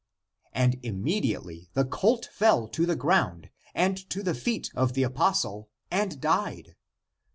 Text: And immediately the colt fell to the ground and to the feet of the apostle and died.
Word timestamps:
And 0.51 0.79
immediately 0.81 1.69
the 1.75 1.85
colt 1.85 2.27
fell 2.33 2.67
to 2.69 2.87
the 2.87 2.95
ground 2.95 3.51
and 3.75 3.97
to 4.09 4.23
the 4.23 4.33
feet 4.33 4.71
of 4.73 4.93
the 4.93 5.03
apostle 5.03 5.69
and 5.91 6.19
died. 6.19 6.75